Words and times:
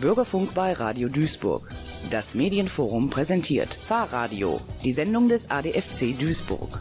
Bürgerfunk 0.00 0.54
bei 0.54 0.72
Radio 0.74 1.08
Duisburg. 1.08 1.68
Das 2.10 2.36
Medienforum 2.36 3.10
präsentiert 3.10 3.74
Fahrradio, 3.74 4.60
die 4.84 4.92
Sendung 4.92 5.28
des 5.28 5.50
ADFC 5.50 6.16
Duisburg. 6.16 6.80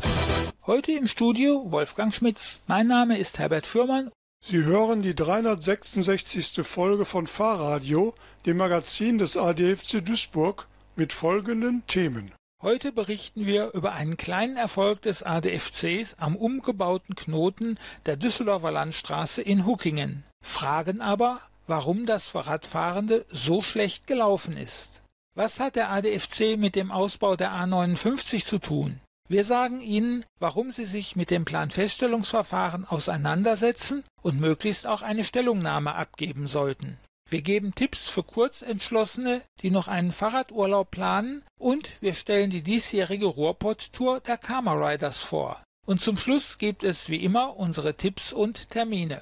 Heute 0.67 0.91
im 0.91 1.07
Studio 1.07 1.65
Wolfgang 1.71 2.13
Schmitz. 2.13 2.61
Mein 2.67 2.87
Name 2.87 3.17
ist 3.17 3.39
Herbert 3.39 3.65
Fürmann. 3.65 4.11
Sie 4.45 4.63
hören 4.63 5.01
die 5.01 5.15
366. 5.15 6.61
Folge 6.61 7.05
von 7.05 7.25
Fahrradio, 7.25 8.13
dem 8.45 8.57
Magazin 8.57 9.17
des 9.17 9.35
ADFC 9.35 10.05
Duisburg, 10.05 10.67
mit 10.95 11.11
folgenden 11.11 11.81
Themen. 11.87 12.31
Heute 12.61 12.91
berichten 12.91 13.47
wir 13.47 13.71
über 13.73 13.93
einen 13.93 14.17
kleinen 14.17 14.57
Erfolg 14.57 15.01
des 15.01 15.23
ADFCs 15.23 16.15
am 16.19 16.35
umgebauten 16.35 17.15
Knoten 17.15 17.79
der 18.05 18.15
Düsseldorfer 18.15 18.71
Landstraße 18.71 19.41
in 19.41 19.65
Huckingen. 19.65 20.23
Fragen 20.43 21.01
aber, 21.01 21.41
warum 21.67 22.05
das 22.05 22.29
für 22.29 22.47
Radfahrende 22.47 23.25
so 23.29 23.61
schlecht 23.61 24.07
gelaufen 24.07 24.57
ist. 24.57 25.03
Was 25.35 25.59
hat 25.59 25.75
der 25.75 25.91
ADFC 25.91 26.57
mit 26.57 26.75
dem 26.75 26.89
Ausbau 26.89 27.35
der 27.35 27.51
A59 27.51 28.43
zu 28.43 28.57
tun? 28.57 28.99
Wir 29.29 29.43
sagen 29.43 29.81
Ihnen, 29.81 30.25
warum 30.39 30.71
Sie 30.71 30.85
sich 30.85 31.15
mit 31.15 31.29
dem 31.29 31.43
Planfeststellungsverfahren 31.45 32.85
auseinandersetzen 32.85 34.03
und 34.21 34.39
möglichst 34.39 34.87
auch 34.87 35.01
eine 35.01 35.25
Stellungnahme 35.25 35.93
abgeben 35.95 36.47
sollten. 36.47 36.97
Wir 37.29 37.41
geben 37.41 37.75
Tipps 37.75 38.07
für 38.07 38.23
Kurzentschlossene, 38.23 39.41
die 39.61 39.69
noch 39.69 39.89
einen 39.89 40.13
Fahrradurlaub 40.13 40.89
planen 40.91 41.43
und 41.59 41.91
wir 41.99 42.13
stellen 42.13 42.49
die 42.49 42.61
diesjährige 42.61 43.25
Ruhrpott-Tour 43.25 44.21
der 44.21 44.37
Karma 44.37 44.73
Riders 44.73 45.23
vor. 45.23 45.61
Und 45.85 45.99
zum 45.99 46.15
Schluss 46.15 46.57
gibt 46.57 46.83
es 46.83 47.09
wie 47.09 47.23
immer 47.23 47.57
unsere 47.57 47.95
Tipps 47.95 48.31
und 48.31 48.69
Termine. 48.69 49.21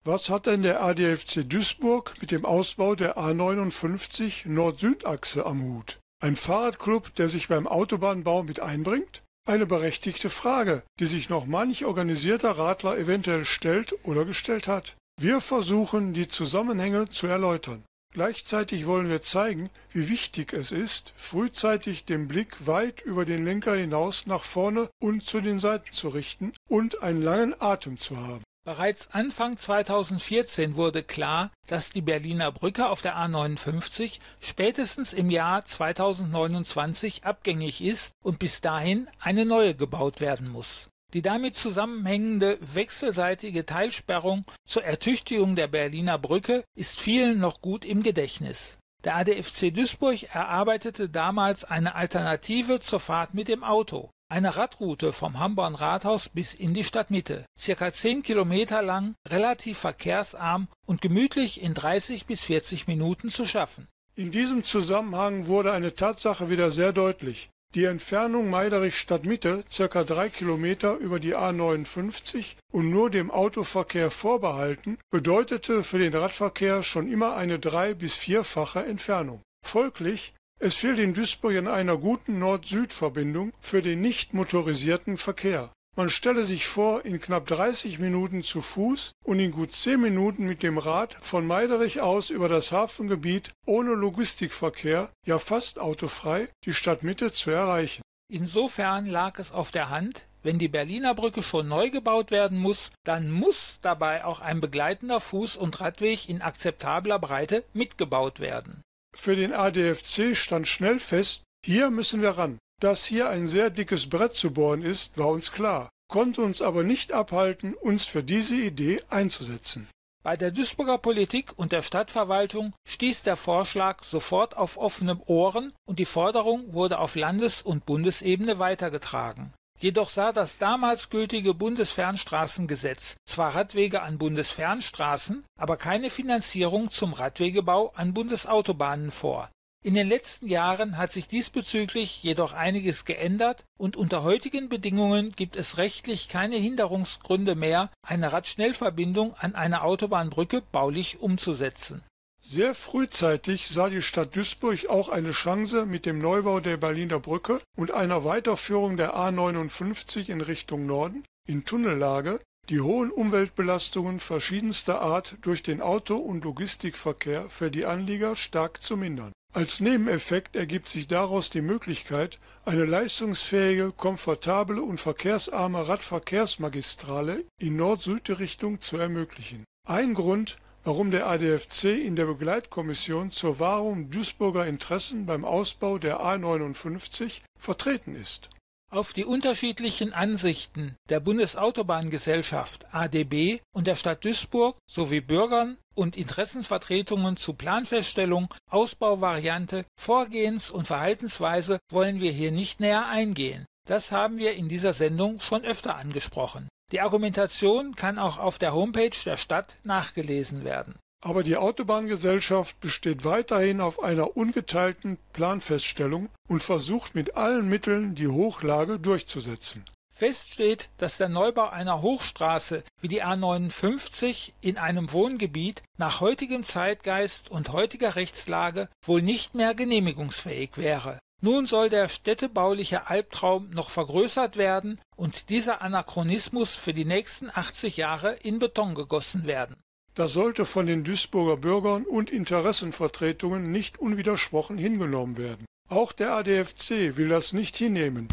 Was 0.03 0.31
hat 0.31 0.47
denn 0.47 0.63
der 0.63 0.81
ADFC 0.81 1.47
Duisburg 1.47 2.15
mit 2.21 2.31
dem 2.31 2.43
Ausbau 2.43 2.95
der 2.95 3.19
A59 3.19 4.49
Nord-Süd-Achse 4.49 5.45
am 5.45 5.61
Hut? 5.61 5.99
Ein 6.19 6.35
Fahrradclub, 6.35 7.13
der 7.13 7.29
sich 7.29 7.49
beim 7.49 7.67
Autobahnbau 7.67 8.41
mit 8.41 8.59
einbringt? 8.59 9.21
Eine 9.45 9.67
berechtigte 9.67 10.31
Frage, 10.31 10.81
die 10.99 11.05
sich 11.05 11.29
noch 11.29 11.45
manch 11.45 11.85
organisierter 11.85 12.57
Radler 12.57 12.97
eventuell 12.97 13.45
stellt 13.45 13.93
oder 14.03 14.25
gestellt 14.25 14.67
hat. 14.67 14.97
Wir 15.19 15.39
versuchen, 15.39 16.13
die 16.13 16.27
Zusammenhänge 16.27 17.09
zu 17.09 17.27
erläutern. 17.27 17.83
Gleichzeitig 18.11 18.87
wollen 18.87 19.07
wir 19.07 19.21
zeigen, 19.21 19.69
wie 19.93 20.09
wichtig 20.09 20.51
es 20.53 20.71
ist, 20.71 21.13
frühzeitig 21.15 22.05
den 22.05 22.27
Blick 22.27 22.65
weit 22.65 23.01
über 23.01 23.23
den 23.23 23.45
Lenker 23.45 23.75
hinaus 23.75 24.25
nach 24.25 24.45
vorne 24.45 24.89
und 24.99 25.27
zu 25.27 25.41
den 25.41 25.59
Seiten 25.59 25.91
zu 25.91 26.09
richten 26.09 26.53
und 26.67 27.03
einen 27.03 27.21
langen 27.21 27.55
Atem 27.61 27.99
zu 27.99 28.17
haben. 28.17 28.43
Bereits 28.63 29.09
Anfang 29.11 29.57
2014 29.57 30.75
wurde 30.75 31.01
klar, 31.01 31.49
dass 31.65 31.89
die 31.89 32.01
Berliner 32.01 32.51
Brücke 32.51 32.89
auf 32.89 33.01
der 33.01 33.15
A 33.15 33.27
59 33.27 34.19
spätestens 34.39 35.13
im 35.13 35.31
Jahr 35.31 35.65
2029 35.65 37.23
abgängig 37.23 37.83
ist 37.83 38.13
und 38.23 38.37
bis 38.37 38.61
dahin 38.61 39.09
eine 39.19 39.45
neue 39.45 39.73
gebaut 39.73 40.21
werden 40.21 40.47
muss. 40.47 40.91
Die 41.15 41.23
damit 41.23 41.55
zusammenhängende 41.55 42.59
wechselseitige 42.61 43.65
Teilsperrung 43.65 44.45
zur 44.63 44.83
Ertüchtigung 44.83 45.55
der 45.55 45.67
Berliner 45.67 46.19
Brücke 46.19 46.63
ist 46.75 47.01
vielen 47.01 47.39
noch 47.39 47.61
gut 47.61 47.83
im 47.83 48.03
Gedächtnis. 48.03 48.77
Der 49.03 49.15
ADFC 49.15 49.73
Duisburg 49.73 50.21
erarbeitete 50.35 51.09
damals 51.09 51.65
eine 51.65 51.95
Alternative 51.95 52.79
zur 52.79 52.99
Fahrt 52.99 53.33
mit 53.33 53.47
dem 53.47 53.63
Auto. 53.63 54.11
Eine 54.31 54.55
Radroute 54.55 55.11
vom 55.11 55.39
Hamborn 55.39 55.75
Rathaus 55.75 56.29
bis 56.29 56.53
in 56.53 56.73
die 56.73 56.85
Stadtmitte, 56.85 57.45
circa 57.57 57.91
zehn 57.91 58.23
Kilometer 58.23 58.81
lang, 58.81 59.15
relativ 59.27 59.79
verkehrsarm 59.79 60.69
und 60.85 61.01
gemütlich 61.01 61.61
in 61.61 61.73
30 61.73 62.27
bis 62.27 62.45
40 62.45 62.87
Minuten 62.87 63.27
zu 63.27 63.45
schaffen. 63.45 63.89
In 64.15 64.31
diesem 64.31 64.63
Zusammenhang 64.63 65.47
wurde 65.47 65.73
eine 65.73 65.95
Tatsache 65.95 66.49
wieder 66.49 66.71
sehr 66.71 66.93
deutlich. 66.93 67.49
Die 67.75 67.83
Entfernung 67.83 68.49
Meiderich-Stadtmitte, 68.49 69.65
circa 69.69 70.05
drei 70.05 70.29
Kilometer 70.29 70.95
über 70.95 71.19
die 71.19 71.35
A 71.35 71.51
59 71.51 72.55
und 72.71 72.89
nur 72.89 73.09
dem 73.09 73.31
Autoverkehr 73.31 74.11
vorbehalten, 74.11 74.97
bedeutete 75.09 75.83
für 75.83 75.99
den 75.99 76.15
Radverkehr 76.15 76.83
schon 76.83 77.11
immer 77.11 77.35
eine 77.35 77.59
drei- 77.59 77.93
bis 77.93 78.15
vierfache 78.15 78.85
Entfernung. 78.85 79.41
Folglich 79.61 80.33
es 80.61 80.75
fehlt 80.75 80.99
in 80.99 81.15
Duisburg 81.15 81.57
an 81.57 81.67
einer 81.67 81.97
guten 81.97 82.37
Nord-Süd-Verbindung 82.37 83.51
für 83.61 83.81
den 83.81 83.99
nicht 83.99 84.35
motorisierten 84.35 85.17
Verkehr. 85.17 85.71
Man 85.97 86.07
stelle 86.07 86.45
sich 86.45 86.67
vor, 86.67 87.03
in 87.03 87.19
knapp 87.19 87.47
30 87.47 87.97
Minuten 87.97 88.43
zu 88.43 88.61
Fuß 88.61 89.11
und 89.25 89.39
in 89.39 89.51
gut 89.51 89.71
10 89.71 89.99
Minuten 89.99 90.45
mit 90.45 90.61
dem 90.61 90.77
Rad 90.77 91.17
von 91.19 91.47
Meiderich 91.47 91.99
aus 91.99 92.29
über 92.29 92.47
das 92.47 92.71
Hafengebiet 92.71 93.51
ohne 93.65 93.93
Logistikverkehr, 93.95 95.09
ja 95.25 95.39
fast 95.39 95.79
autofrei, 95.79 96.47
die 96.63 96.73
Stadtmitte 96.73 97.31
zu 97.31 97.49
erreichen. 97.49 98.03
Insofern 98.31 99.07
lag 99.07 99.39
es 99.39 99.51
auf 99.51 99.71
der 99.71 99.89
Hand, 99.89 100.27
wenn 100.43 100.59
die 100.59 100.69
Berliner 100.69 101.15
Brücke 101.15 101.41
schon 101.41 101.67
neu 101.67 101.89
gebaut 101.89 102.29
werden 102.29 102.59
muss, 102.59 102.91
dann 103.03 103.31
muss 103.31 103.79
dabei 103.81 104.25
auch 104.25 104.39
ein 104.39 104.61
begleitender 104.61 105.17
Fuß- 105.17 105.57
und 105.57 105.81
Radweg 105.81 106.29
in 106.29 106.43
akzeptabler 106.43 107.17
Breite 107.17 107.63
mitgebaut 107.73 108.39
werden. 108.39 108.83
Für 109.13 109.35
den 109.35 109.53
ADFC 109.53 110.35
stand 110.35 110.67
schnell 110.67 110.99
fest, 110.99 111.43
hier 111.65 111.91
müssen 111.91 112.21
wir 112.21 112.31
ran. 112.31 112.57
Dass 112.79 113.05
hier 113.05 113.29
ein 113.29 113.47
sehr 113.47 113.69
dickes 113.69 114.09
Brett 114.09 114.33
zu 114.33 114.51
bohren 114.51 114.81
ist, 114.81 115.17
war 115.17 115.27
uns 115.27 115.51
klar, 115.51 115.89
konnte 116.07 116.41
uns 116.41 116.61
aber 116.61 116.83
nicht 116.83 117.13
abhalten, 117.13 117.75
uns 117.75 118.05
für 118.05 118.23
diese 118.23 118.55
Idee 118.55 119.03
einzusetzen. 119.09 119.87
Bei 120.23 120.37
der 120.37 120.51
Duisburger 120.51 120.97
Politik 120.97 121.51
und 121.55 121.71
der 121.71 121.81
Stadtverwaltung 121.81 122.73
stieß 122.87 123.23
der 123.23 123.35
Vorschlag 123.35 124.03
sofort 124.03 124.55
auf 124.55 124.77
offene 124.77 125.19
Ohren 125.25 125.73
und 125.85 125.97
die 125.97 126.05
Forderung 126.05 126.73
wurde 126.73 126.99
auf 126.99 127.15
Landes- 127.15 127.61
und 127.61 127.85
Bundesebene 127.85 128.59
weitergetragen. 128.59 129.53
Jedoch 129.81 130.09
sah 130.09 130.31
das 130.31 130.59
damals 130.59 131.09
gültige 131.09 131.55
Bundesfernstraßengesetz 131.55 133.17
zwar 133.25 133.55
Radwege 133.55 134.03
an 134.03 134.19
Bundesfernstraßen, 134.19 135.43
aber 135.57 135.75
keine 135.75 136.11
Finanzierung 136.11 136.91
zum 136.91 137.13
Radwegebau 137.13 137.91
an 137.95 138.13
Bundesautobahnen 138.13 139.09
vor. 139.09 139.49
In 139.83 139.95
den 139.95 140.07
letzten 140.07 140.47
Jahren 140.47 140.99
hat 140.99 141.11
sich 141.11 141.27
diesbezüglich 141.27 142.21
jedoch 142.21 142.53
einiges 142.53 143.05
geändert 143.05 143.65
und 143.79 143.97
unter 143.97 144.21
heutigen 144.21 144.69
Bedingungen 144.69 145.31
gibt 145.31 145.55
es 145.55 145.79
rechtlich 145.79 146.27
keine 146.27 146.57
Hinderungsgründe 146.57 147.55
mehr, 147.55 147.89
eine 148.07 148.31
Radschnellverbindung 148.31 149.33
an 149.33 149.55
einer 149.55 149.83
Autobahnbrücke 149.83 150.61
baulich 150.61 151.21
umzusetzen 151.21 152.03
sehr 152.41 152.75
frühzeitig 152.75 153.69
sah 153.69 153.89
die 153.89 154.01
Stadt 154.01 154.35
Duisburg 154.35 154.89
auch 154.89 155.09
eine 155.09 155.31
Chance 155.31 155.85
mit 155.85 156.05
dem 156.05 156.19
Neubau 156.19 156.59
der 156.59 156.77
Berliner 156.77 157.19
Brücke 157.19 157.61
und 157.77 157.91
einer 157.91 158.25
Weiterführung 158.25 158.97
der 158.97 159.15
A 159.15 159.31
59 159.31 160.29
in 160.29 160.41
Richtung 160.41 160.85
Norden 160.85 161.23
in 161.47 161.65
Tunnellage, 161.65 162.39
die 162.69 162.81
hohen 162.81 163.11
Umweltbelastungen 163.11 164.19
verschiedenster 164.19 165.01
Art 165.01 165.35
durch 165.41 165.63
den 165.63 165.81
Auto- 165.81 166.17
und 166.17 166.43
Logistikverkehr 166.43 167.49
für 167.49 167.71
die 167.71 167.85
Anlieger 167.85 168.35
stark 168.35 168.81
zu 168.81 168.97
mindern. 168.97 169.33
Als 169.53 169.81
Nebeneffekt 169.81 170.55
ergibt 170.55 170.87
sich 170.87 171.07
daraus 171.07 171.49
die 171.49 171.61
Möglichkeit, 171.61 172.39
eine 172.63 172.85
leistungsfähige, 172.85 173.91
komfortable 173.91 174.81
und 174.81 174.99
verkehrsarme 174.99 175.87
Radverkehrsmagistrale 175.89 177.43
in 177.57 177.75
Nord-Süd-Richtung 177.75 178.79
zu 178.79 178.97
ermöglichen. 178.97 179.65
Ein 179.85 180.13
Grund, 180.13 180.57
warum 180.83 181.11
der 181.11 181.27
ADFC 181.27 181.85
in 181.85 182.15
der 182.15 182.25
Begleitkommission 182.25 183.31
zur 183.31 183.59
Wahrung 183.59 184.09
Duisburger 184.09 184.65
Interessen 184.65 185.25
beim 185.25 185.45
Ausbau 185.45 185.97
der 185.97 186.19
A 186.21 186.37
59 186.37 187.43
vertreten 187.57 188.15
ist. 188.15 188.49
Auf 188.89 189.13
die 189.13 189.23
unterschiedlichen 189.23 190.11
Ansichten 190.11 190.95
der 191.07 191.21
Bundesautobahngesellschaft 191.21 192.93
ADB 192.93 193.59
und 193.73 193.87
der 193.87 193.95
Stadt 193.95 194.25
Duisburg 194.25 194.77
sowie 194.85 195.21
Bürgern 195.21 195.77
und 195.95 196.17
Interessensvertretungen 196.17 197.37
zu 197.37 197.53
Planfeststellung, 197.53 198.53
Ausbauvariante, 198.69 199.85
Vorgehens- 199.95 200.71
und 200.71 200.87
Verhaltensweise 200.87 201.79
wollen 201.89 202.19
wir 202.19 202.31
hier 202.31 202.51
nicht 202.51 202.81
näher 202.81 203.07
eingehen. 203.07 203.65
Das 203.87 204.11
haben 204.11 204.37
wir 204.37 204.55
in 204.55 204.67
dieser 204.67 204.93
Sendung 204.93 205.39
schon 205.39 205.63
öfter 205.63 205.95
angesprochen. 205.95 206.67
Die 206.91 206.99
Argumentation 206.99 207.95
kann 207.95 208.19
auch 208.19 208.37
auf 208.37 208.59
der 208.59 208.73
Homepage 208.73 209.15
der 209.25 209.37
Stadt 209.37 209.77
nachgelesen 209.83 210.65
werden. 210.65 210.95
Aber 211.23 211.43
die 211.43 211.55
Autobahngesellschaft 211.55 212.79
besteht 212.79 213.23
weiterhin 213.23 213.79
auf 213.79 214.01
einer 214.01 214.35
ungeteilten 214.35 215.17
Planfeststellung 215.33 216.29
und 216.49 216.63
versucht 216.63 217.15
mit 217.15 217.37
allen 217.37 217.69
Mitteln 217.69 218.15
die 218.15 218.27
Hochlage 218.27 218.99
durchzusetzen. 218.99 219.85
Fest 220.13 220.51
steht, 220.51 220.89
dass 220.97 221.17
der 221.17 221.29
Neubau 221.29 221.69
einer 221.69 222.01
Hochstraße 222.01 222.83
wie 222.99 223.07
die 223.07 223.23
A 223.23 223.35
59 223.35 224.53
in 224.61 224.77
einem 224.77 225.11
Wohngebiet 225.13 225.83
nach 225.97 226.21
heutigem 226.21 226.63
Zeitgeist 226.63 227.49
und 227.49 227.71
heutiger 227.71 228.15
Rechtslage 228.15 228.89
wohl 229.05 229.21
nicht 229.21 229.55
mehr 229.55 229.73
genehmigungsfähig 229.73 230.71
wäre. 230.75 231.19
Nun 231.43 231.65
soll 231.65 231.89
der 231.89 232.07
städtebauliche 232.07 233.07
Albtraum 233.07 233.71
noch 233.71 233.89
vergrößert 233.89 234.57
werden 234.57 234.99
und 235.15 235.49
dieser 235.49 235.81
Anachronismus 235.81 236.75
für 236.75 236.93
die 236.93 237.05
nächsten 237.05 237.49
80 237.49 237.97
Jahre 237.97 238.33
in 238.43 238.59
Beton 238.59 238.93
gegossen 238.93 239.47
werden. 239.47 239.75
Das 240.13 240.33
sollte 240.33 240.65
von 240.65 240.85
den 240.85 241.03
Duisburger 241.03 241.57
Bürgern 241.57 242.03
und 242.03 242.29
Interessenvertretungen 242.29 243.71
nicht 243.71 243.97
unwidersprochen 243.97 244.77
hingenommen 244.77 245.37
werden. 245.37 245.65
Auch 245.89 246.11
der 246.11 246.33
ADFC 246.33 247.17
will 247.17 247.29
das 247.29 247.53
nicht 247.53 247.75
hinnehmen. 247.75 248.27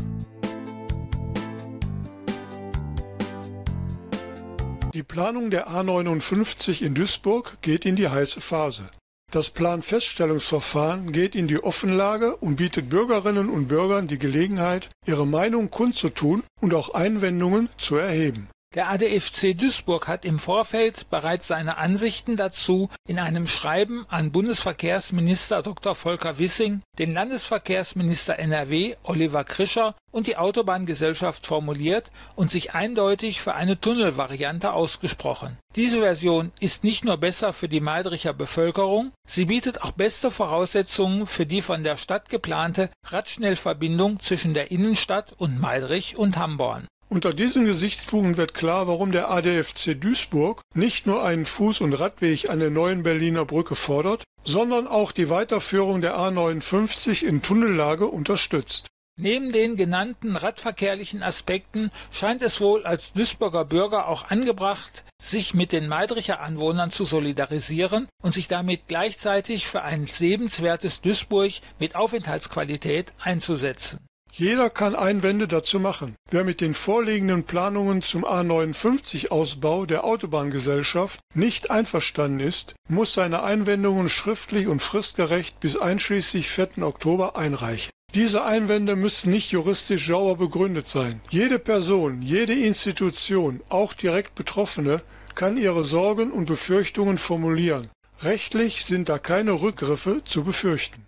Die 4.92 5.02
Planung 5.02 5.50
der 5.50 5.68
A 5.68 5.82
59 5.82 6.82
in 6.82 6.94
Duisburg 6.94 7.62
geht 7.62 7.86
in 7.86 7.96
die 7.96 8.08
heiße 8.08 8.42
Phase. 8.42 8.90
Das 9.30 9.50
Planfeststellungsverfahren 9.50 11.12
geht 11.12 11.34
in 11.34 11.48
die 11.48 11.62
Offenlage 11.62 12.36
und 12.36 12.56
bietet 12.56 12.88
Bürgerinnen 12.88 13.50
und 13.50 13.68
Bürgern 13.68 14.06
die 14.06 14.18
Gelegenheit, 14.18 14.88
ihre 15.04 15.26
Meinung 15.26 15.70
kundzutun 15.70 16.44
und 16.62 16.72
auch 16.72 16.94
Einwendungen 16.94 17.68
zu 17.76 17.96
erheben. 17.96 18.48
Der 18.74 18.90
ADFC 18.90 19.56
Duisburg 19.56 20.08
hat 20.08 20.26
im 20.26 20.38
Vorfeld 20.38 21.08
bereits 21.08 21.46
seine 21.46 21.78
Ansichten 21.78 22.36
dazu 22.36 22.90
in 23.06 23.18
einem 23.18 23.46
Schreiben 23.46 24.04
an 24.10 24.30
Bundesverkehrsminister 24.30 25.62
Dr. 25.62 25.94
Volker 25.94 26.38
Wissing, 26.38 26.82
den 26.98 27.14
Landesverkehrsminister 27.14 28.38
NRW 28.38 28.96
Oliver 29.04 29.44
Krischer 29.44 29.94
und 30.10 30.26
die 30.26 30.36
Autobahngesellschaft 30.36 31.46
formuliert 31.46 32.12
und 32.36 32.50
sich 32.50 32.74
eindeutig 32.74 33.40
für 33.40 33.54
eine 33.54 33.80
Tunnelvariante 33.80 34.74
ausgesprochen. 34.74 35.56
Diese 35.74 36.00
Version 36.00 36.52
ist 36.60 36.84
nicht 36.84 37.06
nur 37.06 37.16
besser 37.16 37.54
für 37.54 37.70
die 37.70 37.80
Meidricher 37.80 38.34
Bevölkerung, 38.34 39.12
sie 39.26 39.46
bietet 39.46 39.80
auch 39.80 39.92
beste 39.92 40.30
Voraussetzungen 40.30 41.26
für 41.26 41.46
die 41.46 41.62
von 41.62 41.84
der 41.84 41.96
Stadt 41.96 42.28
geplante 42.28 42.90
Radschnellverbindung 43.04 44.20
zwischen 44.20 44.52
der 44.52 44.70
Innenstadt 44.70 45.32
und 45.38 45.58
Meidrich 45.58 46.18
und 46.18 46.36
Hamborn. 46.36 46.86
Unter 47.10 47.32
diesen 47.32 47.64
Gesichtspunkten 47.64 48.36
wird 48.36 48.52
klar, 48.52 48.86
warum 48.86 49.12
der 49.12 49.30
ADFC 49.30 49.98
Duisburg 49.98 50.60
nicht 50.74 51.06
nur 51.06 51.24
einen 51.24 51.46
Fuß- 51.46 51.82
und 51.82 51.94
Radweg 51.94 52.50
an 52.50 52.60
der 52.60 52.68
neuen 52.68 53.02
Berliner 53.02 53.46
Brücke 53.46 53.76
fordert, 53.76 54.24
sondern 54.44 54.86
auch 54.86 55.12
die 55.12 55.30
Weiterführung 55.30 56.02
der 56.02 56.18
A 56.18 56.30
59 56.30 57.24
in 57.24 57.40
Tunnellage 57.40 58.06
unterstützt. 58.06 58.88
Neben 59.20 59.52
den 59.52 59.76
genannten 59.76 60.36
radverkehrlichen 60.36 61.22
Aspekten 61.22 61.90
scheint 62.12 62.42
es 62.42 62.60
wohl 62.60 62.84
als 62.84 63.14
Duisburger 63.14 63.64
Bürger 63.64 64.06
auch 64.06 64.30
angebracht, 64.30 65.04
sich 65.20 65.54
mit 65.54 65.72
den 65.72 65.88
Meidricher 65.88 66.40
Anwohnern 66.40 66.90
zu 66.90 67.04
solidarisieren 67.04 68.06
und 68.22 68.32
sich 68.32 68.48
damit 68.48 68.82
gleichzeitig 68.86 69.66
für 69.66 69.82
ein 69.82 70.06
lebenswertes 70.18 71.00
Duisburg 71.00 71.52
mit 71.80 71.96
Aufenthaltsqualität 71.96 73.12
einzusetzen. 73.18 73.98
Jeder 74.32 74.70
kann 74.70 74.94
Einwände 74.94 75.48
dazu 75.48 75.80
machen. 75.80 76.14
Wer 76.30 76.44
mit 76.44 76.60
den 76.60 76.74
vorliegenden 76.74 77.44
Planungen 77.44 78.02
zum 78.02 78.24
A59-Ausbau 78.24 79.86
der 79.86 80.04
Autobahngesellschaft 80.04 81.20
nicht 81.34 81.70
einverstanden 81.70 82.40
ist, 82.40 82.74
muss 82.88 83.14
seine 83.14 83.42
Einwendungen 83.42 84.08
schriftlich 84.08 84.66
und 84.66 84.80
fristgerecht 84.80 85.58
bis 85.60 85.76
einschließlich 85.76 86.48
4. 86.48 86.82
Oktober 86.82 87.36
einreichen. 87.36 87.90
Diese 88.14 88.42
Einwände 88.44 88.96
müssen 88.96 89.30
nicht 89.30 89.50
juristisch 89.50 90.06
sauber 90.06 90.36
begründet 90.36 90.88
sein. 90.88 91.20
Jede 91.28 91.58
Person, 91.58 92.22
jede 92.22 92.54
Institution, 92.54 93.60
auch 93.68 93.92
direkt 93.92 94.34
Betroffene, 94.34 95.02
kann 95.34 95.58
ihre 95.58 95.84
Sorgen 95.84 96.30
und 96.30 96.46
Befürchtungen 96.46 97.18
formulieren. 97.18 97.90
Rechtlich 98.22 98.84
sind 98.84 99.08
da 99.08 99.18
keine 99.18 99.52
Rückgriffe 99.52 100.22
zu 100.24 100.42
befürchten. 100.42 101.04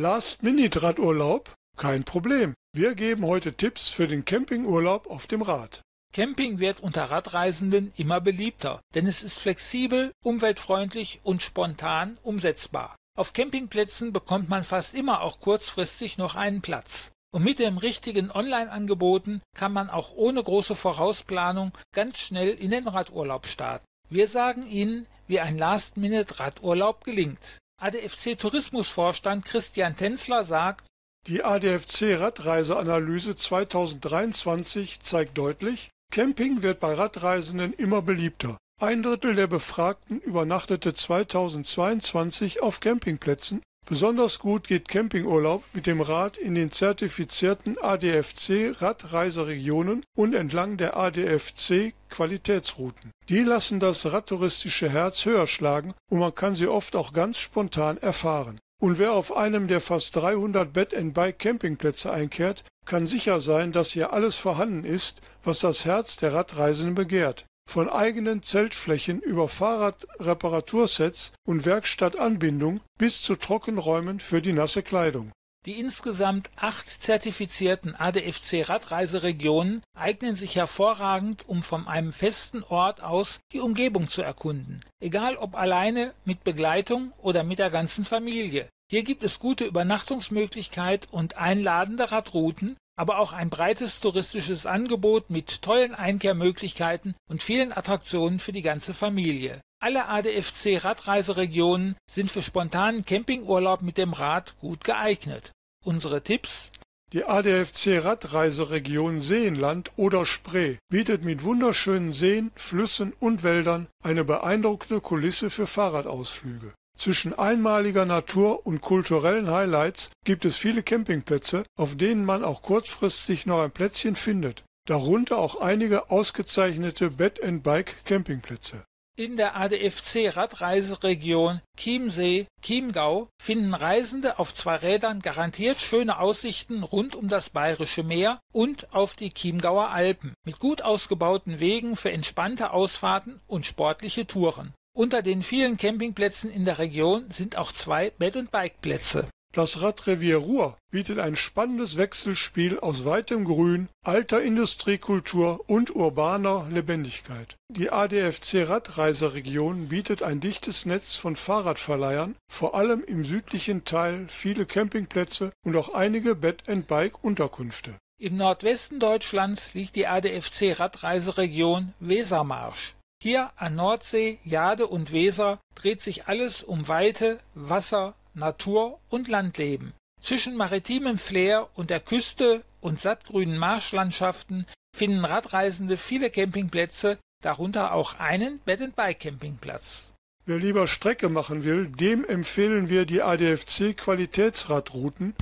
Last-Minute-Radurlaub? 0.00 1.54
Kein 1.76 2.04
Problem. 2.04 2.54
Wir 2.72 2.94
geben 2.94 3.26
heute 3.26 3.52
Tipps 3.52 3.90
für 3.90 4.08
den 4.08 4.24
Campingurlaub 4.24 5.06
auf 5.10 5.26
dem 5.26 5.42
Rad. 5.42 5.82
Camping 6.14 6.58
wird 6.58 6.80
unter 6.80 7.04
Radreisenden 7.04 7.92
immer 7.98 8.22
beliebter, 8.22 8.80
denn 8.94 9.06
es 9.06 9.22
ist 9.22 9.38
flexibel, 9.38 10.12
umweltfreundlich 10.24 11.20
und 11.22 11.42
spontan 11.42 12.16
umsetzbar. 12.22 12.96
Auf 13.14 13.34
Campingplätzen 13.34 14.14
bekommt 14.14 14.48
man 14.48 14.64
fast 14.64 14.94
immer 14.94 15.20
auch 15.20 15.38
kurzfristig 15.38 16.16
noch 16.16 16.34
einen 16.34 16.62
Platz. 16.62 17.12
Und 17.30 17.44
mit 17.44 17.58
den 17.58 17.76
richtigen 17.76 18.30
Online-Angeboten 18.30 19.42
kann 19.54 19.74
man 19.74 19.90
auch 19.90 20.14
ohne 20.14 20.42
große 20.42 20.76
Vorausplanung 20.76 21.72
ganz 21.94 22.18
schnell 22.18 22.54
in 22.54 22.70
den 22.70 22.88
Radurlaub 22.88 23.46
starten. 23.46 23.84
Wir 24.08 24.28
sagen 24.28 24.66
Ihnen, 24.66 25.06
wie 25.28 25.40
ein 25.40 25.58
Last-Minute-Radurlaub 25.58 27.04
gelingt. 27.04 27.59
ADFC 27.82 28.38
Tourismusvorstand 28.38 29.46
Christian 29.46 29.96
Tänzler 29.96 30.44
sagt, 30.44 30.86
die 31.26 31.42
ADFC 31.42 32.20
Radreiseanalyse 32.20 33.36
2023 33.36 35.00
zeigt 35.00 35.38
deutlich, 35.38 35.88
Camping 36.12 36.62
wird 36.62 36.78
bei 36.78 36.92
Radreisenden 36.92 37.72
immer 37.72 38.02
beliebter. 38.02 38.58
Ein 38.78 39.02
Drittel 39.02 39.34
der 39.34 39.46
Befragten 39.46 40.20
übernachtete 40.20 40.92
2022 40.92 42.62
auf 42.62 42.80
Campingplätzen 42.80 43.62
Besonders 43.90 44.38
gut 44.38 44.66
geht 44.68 44.86
Campingurlaub 44.86 45.64
mit 45.72 45.88
dem 45.88 46.00
Rad 46.00 46.36
in 46.36 46.54
den 46.54 46.70
zertifizierten 46.70 47.76
ADFC-Radreiseregionen 47.76 50.04
und 50.14 50.32
entlang 50.32 50.76
der 50.76 50.96
ADFC-Qualitätsrouten. 50.96 53.10
Die 53.28 53.40
lassen 53.40 53.80
das 53.80 54.06
radtouristische 54.06 54.88
Herz 54.88 55.24
höher 55.24 55.48
schlagen 55.48 55.92
und 56.08 56.20
man 56.20 56.36
kann 56.36 56.54
sie 56.54 56.68
oft 56.68 56.94
auch 56.94 57.12
ganz 57.12 57.38
spontan 57.38 57.98
erfahren. 57.98 58.60
Und 58.80 59.00
wer 59.00 59.12
auf 59.12 59.36
einem 59.36 59.66
der 59.66 59.80
fast 59.80 60.14
300 60.14 60.72
Bed-and-Bike-Campingplätze 60.72 62.12
einkehrt, 62.12 62.62
kann 62.86 63.08
sicher 63.08 63.40
sein, 63.40 63.72
dass 63.72 63.90
hier 63.90 64.12
alles 64.12 64.36
vorhanden 64.36 64.84
ist, 64.84 65.20
was 65.42 65.58
das 65.58 65.84
Herz 65.84 66.16
der 66.16 66.32
Radreisenden 66.32 66.94
begehrt 66.94 67.44
von 67.70 67.88
eigenen 67.88 68.42
Zeltflächen 68.42 69.20
über 69.20 69.48
Fahrradreparatursets 69.48 71.32
und 71.46 71.64
Werkstattanbindung 71.64 72.80
bis 72.98 73.22
zu 73.22 73.36
Trockenräumen 73.36 74.20
für 74.20 74.42
die 74.42 74.52
nasse 74.52 74.82
Kleidung. 74.82 75.32
Die 75.66 75.78
insgesamt 75.78 76.48
acht 76.56 76.88
zertifizierten 76.88 77.94
ADFC 77.94 78.66
Radreiseregionen 78.66 79.82
eignen 79.94 80.34
sich 80.34 80.56
hervorragend, 80.56 81.46
um 81.48 81.62
von 81.62 81.86
einem 81.86 82.12
festen 82.12 82.62
Ort 82.62 83.02
aus 83.02 83.40
die 83.52 83.60
Umgebung 83.60 84.08
zu 84.08 84.22
erkunden, 84.22 84.80
egal 85.00 85.36
ob 85.36 85.54
alleine, 85.54 86.14
mit 86.24 86.44
Begleitung 86.44 87.12
oder 87.18 87.42
mit 87.42 87.58
der 87.58 87.68
ganzen 87.68 88.06
Familie. 88.06 88.70
Hier 88.90 89.02
gibt 89.02 89.22
es 89.22 89.38
gute 89.38 89.66
Übernachtungsmöglichkeit 89.66 91.08
und 91.10 91.36
einladende 91.36 92.10
Radrouten, 92.10 92.76
aber 93.00 93.18
auch 93.18 93.32
ein 93.32 93.48
breites 93.48 94.00
touristisches 94.00 94.66
Angebot 94.66 95.30
mit 95.30 95.62
tollen 95.62 95.94
Einkehrmöglichkeiten 95.94 97.14
und 97.30 97.42
vielen 97.42 97.72
Attraktionen 97.72 98.38
für 98.38 98.52
die 98.52 98.60
ganze 98.60 98.92
Familie. 98.92 99.62
Alle 99.82 100.06
ADFC 100.06 100.84
Radreiseregionen 100.84 101.96
sind 102.06 102.30
für 102.30 102.42
spontanen 102.42 103.06
Campingurlaub 103.06 103.80
mit 103.80 103.96
dem 103.96 104.12
Rad 104.12 104.58
gut 104.58 104.84
geeignet. 104.84 105.52
Unsere 105.82 106.22
Tipps 106.22 106.72
die 107.14 107.24
ADFC 107.24 108.04
Radreiseregion 108.04 109.20
Seenland 109.20 109.90
oder 109.96 110.24
Spree 110.24 110.76
bietet 110.92 111.24
mit 111.24 111.42
wunderschönen 111.42 112.12
Seen, 112.12 112.52
Flüssen 112.54 113.14
und 113.18 113.42
Wäldern 113.42 113.88
eine 114.04 114.24
beeindruckende 114.24 115.00
Kulisse 115.00 115.50
für 115.50 115.66
Fahrradausflüge. 115.66 116.72
Zwischen 117.00 117.32
einmaliger 117.32 118.04
Natur 118.04 118.66
und 118.66 118.82
kulturellen 118.82 119.50
Highlights 119.50 120.10
gibt 120.26 120.44
es 120.44 120.58
viele 120.58 120.82
Campingplätze, 120.82 121.64
auf 121.74 121.96
denen 121.96 122.26
man 122.26 122.44
auch 122.44 122.60
kurzfristig 122.60 123.46
noch 123.46 123.62
ein 123.62 123.70
Plätzchen 123.70 124.16
findet, 124.16 124.64
darunter 124.86 125.38
auch 125.38 125.62
einige 125.62 126.10
ausgezeichnete 126.10 127.12
Bed-and-Bike-Campingplätze. 127.12 128.84
In 129.16 129.38
der 129.38 129.56
ADFC 129.56 130.36
Radreiseregion 130.36 131.62
Chiemsee, 131.78 132.46
Chiemgau 132.60 133.30
finden 133.42 133.72
Reisende 133.72 134.38
auf 134.38 134.52
zwei 134.52 134.76
Rädern 134.76 135.20
garantiert 135.20 135.80
schöne 135.80 136.18
Aussichten 136.18 136.82
rund 136.82 137.16
um 137.16 137.28
das 137.28 137.48
Bayerische 137.48 138.02
Meer 138.02 138.40
und 138.52 138.92
auf 138.92 139.14
die 139.14 139.32
Chiemgauer 139.32 139.88
Alpen 139.88 140.34
mit 140.44 140.58
gut 140.58 140.82
ausgebauten 140.82 141.60
Wegen 141.60 141.96
für 141.96 142.12
entspannte 142.12 142.72
Ausfahrten 142.74 143.40
und 143.46 143.64
sportliche 143.64 144.26
Touren. 144.26 144.74
Unter 145.00 145.22
den 145.22 145.42
vielen 145.42 145.78
Campingplätzen 145.78 146.50
in 146.50 146.66
der 146.66 146.78
Region 146.78 147.30
sind 147.30 147.56
auch 147.56 147.72
zwei 147.72 148.10
Bed-and-Bike-Plätze. 148.10 149.30
Das 149.54 149.80
Radrevier 149.80 150.36
Ruhr 150.36 150.76
bietet 150.90 151.18
ein 151.18 151.36
spannendes 151.36 151.96
Wechselspiel 151.96 152.78
aus 152.78 153.06
weitem 153.06 153.46
Grün, 153.46 153.88
alter 154.04 154.42
Industriekultur 154.42 155.64
und 155.66 155.96
urbaner 155.96 156.66
Lebendigkeit. 156.70 157.56
Die 157.70 157.88
ADFC 157.88 158.68
Radreiseregion 158.68 159.88
bietet 159.88 160.22
ein 160.22 160.38
dichtes 160.38 160.84
Netz 160.84 161.16
von 161.16 161.34
Fahrradverleihern, 161.34 162.36
vor 162.52 162.74
allem 162.74 163.02
im 163.02 163.24
südlichen 163.24 163.86
Teil 163.86 164.26
viele 164.28 164.66
Campingplätze 164.66 165.50
und 165.64 165.76
auch 165.76 165.94
einige 165.94 166.34
Bed-and-Bike-Unterkünfte. 166.34 167.94
Im 168.18 168.36
Nordwesten 168.36 169.00
Deutschlands 169.00 169.72
liegt 169.72 169.96
die 169.96 170.06
ADFC 170.06 170.78
Radreiseregion 170.78 171.94
Wesermarsch. 172.00 172.94
Hier 173.22 173.50
an 173.56 173.74
Nordsee, 173.74 174.38
Jade 174.44 174.86
und 174.86 175.12
Weser 175.12 175.60
dreht 175.74 176.00
sich 176.00 176.26
alles 176.26 176.62
um 176.62 176.88
Weite, 176.88 177.38
Wasser, 177.54 178.14
Natur 178.32 178.98
und 179.10 179.28
Landleben. 179.28 179.92
Zwischen 180.22 180.56
maritimem 180.56 181.18
Flair 181.18 181.68
und 181.74 181.90
der 181.90 182.00
Küste 182.00 182.64
und 182.80 182.98
sattgrünen 182.98 183.58
Marschlandschaften 183.58 184.64
finden 184.96 185.26
Radreisende 185.26 185.98
viele 185.98 186.30
Campingplätze, 186.30 187.18
darunter 187.42 187.92
auch 187.92 188.18
einen 188.18 188.58
Bed-and-Bike-Campingplatz. 188.60 190.14
Wer 190.46 190.58
lieber 190.58 190.86
Strecke 190.86 191.28
machen 191.28 191.62
will, 191.62 191.88
dem 191.88 192.24
empfehlen 192.24 192.88
wir 192.88 193.04
die 193.04 193.20
ADFC 193.20 193.94
Qualitätsradrouten. 193.94 195.34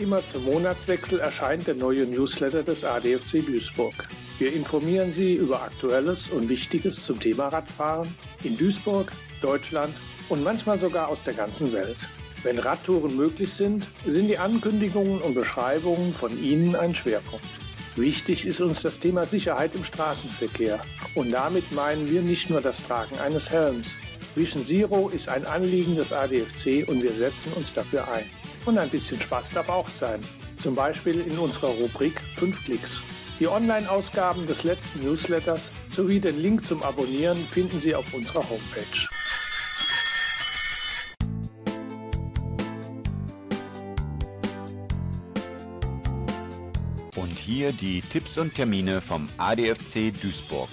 Immer 0.00 0.26
zum 0.26 0.44
Monatswechsel 0.44 1.20
erscheint 1.20 1.66
der 1.66 1.74
neue 1.74 2.06
Newsletter 2.06 2.62
des 2.62 2.84
ADFC 2.84 3.44
Duisburg. 3.44 4.08
Wir 4.38 4.50
informieren 4.50 5.12
Sie 5.12 5.34
über 5.34 5.60
Aktuelles 5.60 6.28
und 6.28 6.48
Wichtiges 6.48 7.04
zum 7.04 7.20
Thema 7.20 7.48
Radfahren 7.48 8.08
in 8.42 8.56
Duisburg, 8.56 9.12
Deutschland 9.42 9.94
und 10.30 10.42
manchmal 10.42 10.78
sogar 10.78 11.08
aus 11.08 11.22
der 11.22 11.34
ganzen 11.34 11.70
Welt. 11.74 11.98
Wenn 12.42 12.58
Radtouren 12.58 13.14
möglich 13.14 13.52
sind, 13.52 13.84
sind 14.06 14.28
die 14.28 14.38
Ankündigungen 14.38 15.20
und 15.20 15.34
Beschreibungen 15.34 16.14
von 16.14 16.42
Ihnen 16.42 16.74
ein 16.76 16.94
Schwerpunkt. 16.94 17.44
Wichtig 17.94 18.46
ist 18.46 18.62
uns 18.62 18.80
das 18.80 19.00
Thema 19.00 19.26
Sicherheit 19.26 19.74
im 19.74 19.84
Straßenverkehr. 19.84 20.80
Und 21.14 21.30
damit 21.32 21.72
meinen 21.72 22.10
wir 22.10 22.22
nicht 22.22 22.48
nur 22.48 22.62
das 22.62 22.82
Tragen 22.86 23.18
eines 23.18 23.50
Helms. 23.50 23.94
Vision 24.34 24.64
Zero 24.64 25.10
ist 25.10 25.28
ein 25.28 25.44
Anliegen 25.44 25.94
des 25.94 26.10
ADFC 26.10 26.88
und 26.88 27.02
wir 27.02 27.12
setzen 27.12 27.52
uns 27.52 27.74
dafür 27.74 28.10
ein. 28.10 28.24
Und 28.70 28.78
ein 28.78 28.88
bisschen 28.88 29.20
Spaß 29.20 29.50
darf 29.50 29.68
auch 29.68 29.88
sein. 29.88 30.20
Zum 30.58 30.76
Beispiel 30.76 31.22
in 31.22 31.36
unserer 31.40 31.70
Rubrik 31.70 32.20
5 32.36 32.64
Klicks. 32.64 33.00
Die 33.40 33.48
Online-Ausgaben 33.48 34.46
des 34.46 34.62
letzten 34.62 35.02
Newsletters 35.02 35.72
sowie 35.90 36.20
den 36.20 36.40
Link 36.40 36.64
zum 36.64 36.80
Abonnieren 36.84 37.38
finden 37.46 37.80
Sie 37.80 37.96
auf 37.96 38.14
unserer 38.14 38.48
Homepage. 38.48 39.08
Und 47.16 47.32
hier 47.32 47.72
die 47.72 48.02
Tipps 48.02 48.38
und 48.38 48.54
Termine 48.54 49.00
vom 49.00 49.28
ADFC 49.36 50.12
Duisburg. 50.12 50.70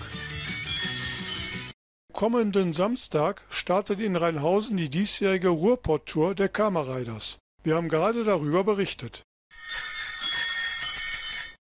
Kommenden 2.14 2.74
Samstag 2.74 3.44
startet 3.50 4.00
in 4.00 4.16
Rheinhausen 4.16 4.78
die 4.78 4.92
diesjährige 4.92 5.50
Ruhrpott-Tour 5.50 6.36
der 6.36 6.50
Kammerriders. 6.50 7.40
Wir 7.64 7.76
haben 7.76 7.90
gerade 7.90 8.24
darüber 8.24 8.64
berichtet. 8.64 9.24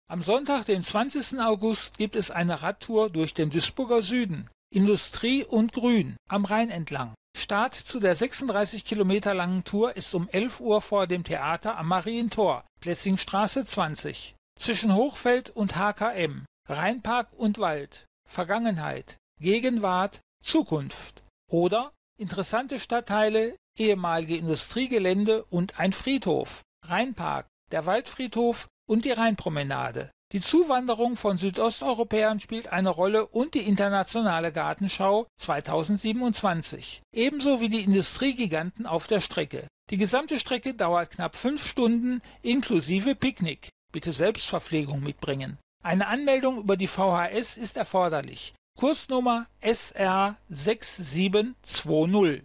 Am 0.08 0.22
Sonntag, 0.22 0.66
den 0.66 0.82
20. 0.82 1.40
August, 1.40 1.96
gibt 1.98 2.16
es 2.16 2.30
eine 2.30 2.62
Radtour 2.62 3.10
durch 3.10 3.34
den 3.34 3.50
Duisburger 3.50 4.02
Süden, 4.02 4.48
Industrie 4.70 5.44
und 5.44 5.72
Grün, 5.72 6.16
am 6.28 6.44
Rhein 6.44 6.70
entlang. 6.70 7.14
Start 7.36 7.74
zu 7.74 7.98
der 7.98 8.14
36 8.14 8.84
Kilometer 8.84 9.34
langen 9.34 9.64
Tour 9.64 9.96
ist 9.96 10.14
um 10.14 10.28
11 10.28 10.60
Uhr 10.60 10.82
vor 10.82 11.06
dem 11.06 11.24
Theater 11.24 11.78
am 11.78 11.88
Marientor, 11.88 12.64
Plessingstraße 12.80 13.64
20. 13.64 14.34
Zwischen 14.58 14.94
Hochfeld 14.94 15.50
und 15.50 15.76
HKM, 15.76 16.44
Rheinpark 16.68 17.32
und 17.32 17.58
Wald, 17.58 18.06
Vergangenheit, 18.28 19.16
Gegenwart, 19.40 20.20
Zukunft. 20.44 21.22
Oder 21.50 21.92
interessante 22.22 22.80
Stadtteile 22.80 23.56
ehemalige 23.76 24.36
Industriegelände 24.36 25.44
und 25.44 25.78
ein 25.78 25.92
Friedhof, 25.92 26.62
Rheinpark, 26.84 27.46
der 27.70 27.86
Waldfriedhof 27.86 28.68
und 28.88 29.04
die 29.04 29.12
Rheinpromenade. 29.12 30.10
Die 30.32 30.40
Zuwanderung 30.40 31.16
von 31.16 31.36
Südosteuropäern 31.36 32.40
spielt 32.40 32.68
eine 32.68 32.88
Rolle 32.88 33.26
und 33.26 33.54
die 33.54 33.66
internationale 33.66 34.50
Gartenschau 34.50 35.26
2027, 35.36 37.02
ebenso 37.12 37.60
wie 37.60 37.68
die 37.68 37.82
Industriegiganten 37.82 38.86
auf 38.86 39.06
der 39.06 39.20
Strecke. 39.20 39.68
Die 39.90 39.98
gesamte 39.98 40.38
Strecke 40.38 40.72
dauert 40.72 41.10
knapp 41.10 41.36
fünf 41.36 41.66
Stunden 41.66 42.22
inklusive 42.40 43.14
Picknick. 43.14 43.68
Bitte 43.92 44.12
Selbstverpflegung 44.12 45.02
mitbringen. 45.02 45.58
Eine 45.82 46.06
Anmeldung 46.06 46.58
über 46.58 46.78
die 46.78 46.86
VHS 46.86 47.58
ist 47.58 47.76
erforderlich. 47.76 48.54
Kursnummer 48.82 49.46
SR 49.60 50.36
6720. 50.48 52.42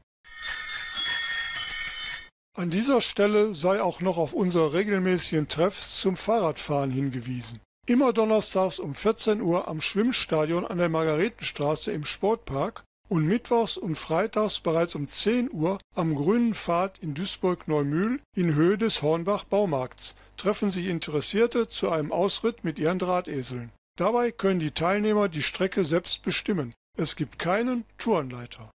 An 2.54 2.70
dieser 2.70 3.02
Stelle 3.02 3.56
sei 3.56 3.82
auch 3.82 4.02
noch 4.02 4.18
auf 4.18 4.34
unsere 4.34 4.74
regelmäßigen 4.74 5.48
Treffs 5.48 6.00
zum 6.00 6.16
Fahrradfahren 6.16 6.92
hingewiesen. 6.92 7.60
Immer 7.88 8.14
donnerstags 8.14 8.78
um 8.78 8.94
14 8.94 9.42
Uhr 9.42 9.68
am 9.68 9.82
Schwimmstadion 9.82 10.64
an 10.66 10.78
der 10.78 10.90
Margaretenstraße 10.90 11.92
im 11.92 12.06
Sportpark 12.06 12.84
und 13.10 13.26
mittwochs 13.26 13.78
und 13.78 13.96
freitags 13.96 14.60
bereits 14.60 14.94
um 14.94 15.08
10 15.08 15.52
Uhr 15.52 15.80
am 15.96 16.14
Grünen 16.14 16.54
Pfad 16.54 17.00
in 17.00 17.16
Duisburg-Neumühl 17.16 18.20
in 18.36 18.54
Höhe 18.54 18.78
des 18.78 19.02
Hornbach-Baumarkts 19.02 20.14
treffen 20.36 20.70
sich 20.70 20.86
Interessierte 20.86 21.68
zu 21.68 21.90
einem 21.90 22.12
Ausritt 22.12 22.64
mit 22.64 22.78
ihren 22.78 23.00
Drahteseln. 23.00 23.72
Dabei 23.98 24.32
können 24.32 24.60
die 24.60 24.72
Teilnehmer 24.72 25.28
die 25.28 25.42
Strecke 25.42 25.84
selbst 25.84 26.22
bestimmen. 26.22 26.76
Es 26.98 27.16
gibt 27.16 27.40
keinen 27.40 27.84
Tourenleiter. 27.98 28.70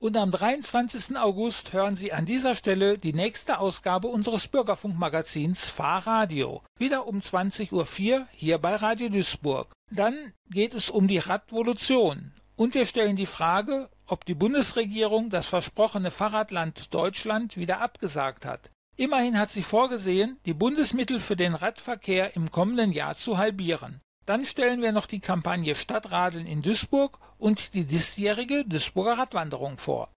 Und 0.00 0.16
am 0.18 0.30
23. 0.30 1.16
August 1.16 1.72
hören 1.72 1.96
Sie 1.96 2.12
an 2.12 2.26
dieser 2.26 2.54
Stelle 2.54 2.98
die 2.98 3.14
nächste 3.14 3.58
Ausgabe 3.58 4.08
unseres 4.08 4.46
Bürgerfunkmagazins 4.48 5.70
Fahrradio. 5.70 6.62
Wieder 6.78 7.06
um 7.06 7.18
20.04 7.18 7.72
Uhr 7.72 8.26
hier 8.32 8.58
bei 8.58 8.74
Radio 8.74 9.08
Duisburg. 9.08 9.72
Dann 9.90 10.34
geht 10.50 10.74
es 10.74 10.90
um 10.90 11.08
die 11.08 11.18
Radvolution. 11.18 12.32
Und 12.54 12.74
wir 12.74 12.84
stellen 12.84 13.16
die 13.16 13.26
Frage, 13.26 13.88
ob 14.06 14.26
die 14.26 14.34
Bundesregierung 14.34 15.30
das 15.30 15.46
versprochene 15.46 16.10
Fahrradland 16.10 16.92
Deutschland 16.92 17.56
wieder 17.56 17.80
abgesagt 17.80 18.44
hat. 18.44 18.70
Immerhin 19.00 19.38
hat 19.38 19.48
sie 19.48 19.62
vorgesehen, 19.62 20.40
die 20.44 20.54
Bundesmittel 20.54 21.20
für 21.20 21.36
den 21.36 21.54
Radverkehr 21.54 22.34
im 22.34 22.50
kommenden 22.50 22.90
Jahr 22.90 23.14
zu 23.14 23.38
halbieren. 23.38 24.00
Dann 24.26 24.44
stellen 24.44 24.82
wir 24.82 24.90
noch 24.90 25.06
die 25.06 25.20
Kampagne 25.20 25.76
Stadtradeln 25.76 26.48
in 26.48 26.62
Duisburg 26.62 27.20
und 27.38 27.74
die 27.74 27.84
diesjährige 27.84 28.64
Duisburger 28.64 29.16
Radwanderung 29.16 29.78
vor. 29.78 30.08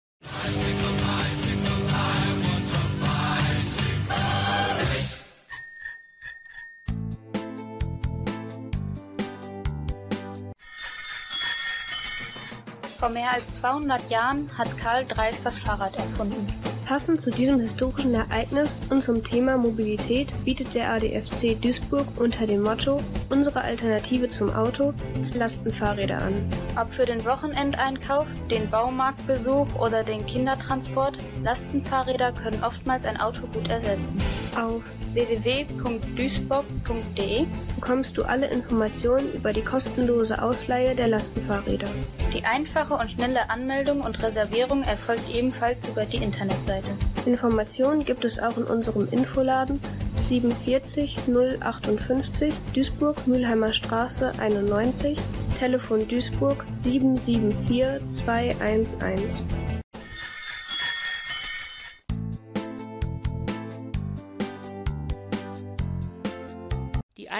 Vor 12.98 13.10
mehr 13.10 13.32
als 13.32 13.56
200 13.60 14.10
Jahren 14.10 14.58
hat 14.58 14.76
Karl 14.80 15.06
Dreis 15.06 15.44
das 15.44 15.60
Fahrrad 15.60 15.96
erfunden. 15.96 16.71
Passend 16.92 17.22
zu 17.22 17.32
diesem 17.32 17.58
historischen 17.62 18.14
Ereignis 18.14 18.78
und 18.90 19.02
zum 19.02 19.24
Thema 19.24 19.56
Mobilität 19.56 20.28
bietet 20.44 20.76
der 20.76 20.92
ADFC 20.92 21.56
Duisburg 21.62 22.06
unter 22.18 22.46
dem 22.46 22.64
Motto 22.64 23.00
Unsere 23.30 23.62
Alternative 23.62 24.28
zum 24.28 24.54
Auto 24.54 24.94
Lastenfahrräder 25.34 26.22
an. 26.22 26.34
Ob 26.78 26.94
für 26.94 27.06
den 27.06 27.24
Wochenendeinkauf, 27.24 28.28
den 28.50 28.70
Baumarktbesuch 28.70 29.74
oder 29.76 30.04
den 30.04 30.26
Kindertransport, 30.26 31.18
Lastenfahrräder 31.42 32.34
können 32.34 32.62
oftmals 32.62 33.06
ein 33.06 33.22
Auto 33.22 33.48
gut 33.54 33.70
ersetzen. 33.70 34.18
Auf 34.56 34.82
www.duisburg.de 35.14 37.46
bekommst 37.76 38.18
du 38.18 38.24
alle 38.24 38.48
Informationen 38.48 39.32
über 39.34 39.54
die 39.54 39.62
kostenlose 39.62 40.42
Ausleihe 40.42 40.96
der 40.96 41.08
Lastenfahrräder. 41.08 41.88
Die 42.34 42.44
einfache 42.44 42.96
und 42.96 43.12
schnelle 43.12 43.50
Anmeldung 43.50 44.02
und 44.02 44.22
Reservierung 44.22 44.84
erfolgt 44.84 45.34
ebenfalls 45.34 45.88
über 45.88 46.06
die 46.06 46.18
Internetseite. 46.18 46.90
Informationen 47.26 48.04
gibt 48.04 48.26
es 48.26 48.40
auch 48.40 48.58
in 48.58 48.64
unserem 48.64 49.08
Infoladen 49.12 49.80
47 50.22 51.18
058 51.62 52.54
Duisburg 52.74 53.28
Mülheimer 53.28 53.72
Straße 53.74 54.34
91, 54.40 55.18
Telefon 55.58 56.08
Duisburg 56.08 56.66
774 56.80 58.02
211. 58.10 59.44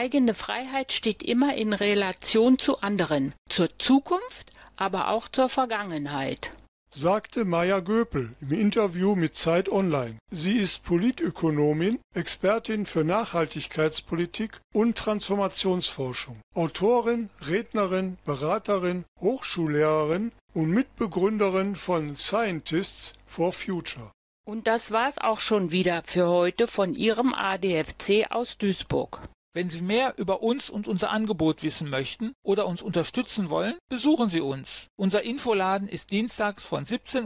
eigene 0.02 0.34
Freiheit 0.34 0.92
steht 0.92 1.22
immer 1.22 1.56
in 1.56 1.74
Relation 1.74 2.58
zu 2.58 2.80
anderen, 2.82 3.36
zur 3.50 3.70
Zukunft, 3.78 4.52
aber 4.76 5.10
auch 5.10 5.28
zur 5.28 5.48
Vergangenheit 5.48 6.52
sagte 6.94 7.46
Maya 7.46 7.80
Göpel 7.80 8.36
im 8.42 8.52
Interview 8.52 9.16
mit 9.16 9.34
Zeit 9.36 9.70
Online. 9.70 10.18
Sie 10.30 10.58
ist 10.58 10.84
Politökonomin, 10.84 12.00
Expertin 12.14 12.86
für 12.86 13.06
Nachhaltigkeitspolitik 13.06 14.60
und 14.74 14.98
Transformationsforschung, 14.98 16.42
Autorin, 16.54 17.30
Rednerin, 17.48 18.18
Beraterin, 18.26 19.06
Hochschullehrerin 19.22 20.34
und 20.54 20.72
Mitbegründerin 20.72 21.78
von 21.78 22.16
Scientists 22.16 23.14
for 23.26 23.54
Future. 23.54 24.12
Und 24.46 24.68
das 24.68 24.92
war's 24.92 25.18
auch 25.18 25.40
schon 25.40 25.72
wieder 25.72 26.04
für 26.04 26.28
heute 26.28 26.68
von 26.68 26.94
Ihrem 26.94 27.34
ADFC 27.34 28.28
aus 28.30 28.58
Duisburg. 28.58 29.22
Wenn 29.54 29.70
Sie 29.70 29.82
mehr 29.82 30.14
über 30.18 30.42
uns 30.42 30.70
und 30.70 30.88
unser 30.88 31.10
Angebot 31.10 31.62
wissen 31.62 31.90
möchten 31.90 32.34
oder 32.42 32.68
uns 32.68 32.82
unterstützen 32.82 33.50
wollen, 33.50 33.78
besuchen 33.90 34.30
Sie 34.30 34.40
uns. 34.40 34.88
Unser 34.96 35.24
Infoladen 35.24 35.90
ist 35.90 36.12
dienstags 36.12 36.66
von 36.66 36.86
17.30 36.86 37.26